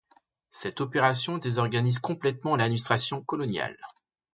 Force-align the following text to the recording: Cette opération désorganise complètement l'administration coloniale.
Cette 0.49 0.81
opération 0.81 1.37
désorganise 1.37 1.99
complètement 1.99 2.55
l'administration 2.55 3.21
coloniale. 3.21 3.77